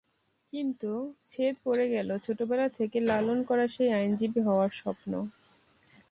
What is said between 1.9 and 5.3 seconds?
গেল ছোটবেলা থেকে লালন করা সেই আইনজীবী হওয়ার স্বপ্ন।